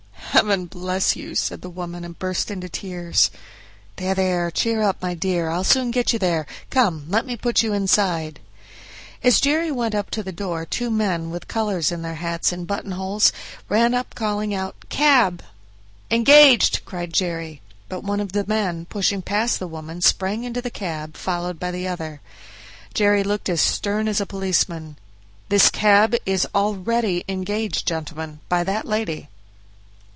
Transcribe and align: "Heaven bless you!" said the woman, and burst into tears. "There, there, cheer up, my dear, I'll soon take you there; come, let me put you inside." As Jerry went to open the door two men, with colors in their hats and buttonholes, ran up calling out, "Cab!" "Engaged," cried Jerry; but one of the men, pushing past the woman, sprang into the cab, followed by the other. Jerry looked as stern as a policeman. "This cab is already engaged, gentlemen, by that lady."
"Heaven 0.41 0.65
bless 0.65 1.15
you!" 1.15 1.35
said 1.35 1.61
the 1.61 1.69
woman, 1.69 2.03
and 2.03 2.17
burst 2.17 2.49
into 2.49 2.67
tears. 2.67 3.29
"There, 3.97 4.15
there, 4.15 4.49
cheer 4.49 4.81
up, 4.81 4.99
my 4.99 5.13
dear, 5.13 5.49
I'll 5.49 5.65
soon 5.65 5.91
take 5.91 6.13
you 6.13 6.19
there; 6.19 6.47
come, 6.71 7.05
let 7.09 7.27
me 7.27 7.37
put 7.37 7.61
you 7.61 7.73
inside." 7.73 8.39
As 9.23 9.39
Jerry 9.39 9.69
went 9.69 9.91
to 9.91 9.99
open 9.99 10.23
the 10.23 10.31
door 10.31 10.65
two 10.65 10.89
men, 10.89 11.29
with 11.29 11.47
colors 11.49 11.91
in 11.91 12.01
their 12.01 12.15
hats 12.15 12.51
and 12.51 12.65
buttonholes, 12.65 13.31
ran 13.69 13.93
up 13.93 14.15
calling 14.15 14.51
out, 14.51 14.75
"Cab!" 14.89 15.43
"Engaged," 16.09 16.85
cried 16.85 17.13
Jerry; 17.13 17.61
but 17.87 18.01
one 18.03 18.21
of 18.21 18.31
the 18.31 18.47
men, 18.47 18.85
pushing 18.85 19.21
past 19.21 19.59
the 19.59 19.67
woman, 19.67 20.01
sprang 20.01 20.43
into 20.43 20.61
the 20.61 20.71
cab, 20.71 21.17
followed 21.17 21.59
by 21.59 21.69
the 21.69 21.87
other. 21.87 22.19
Jerry 22.95 23.23
looked 23.23 23.49
as 23.49 23.61
stern 23.61 24.07
as 24.07 24.19
a 24.19 24.25
policeman. 24.25 24.95
"This 25.49 25.69
cab 25.69 26.15
is 26.25 26.47
already 26.55 27.23
engaged, 27.29 27.87
gentlemen, 27.87 28.39
by 28.49 28.63
that 28.63 28.85
lady." 28.87 29.27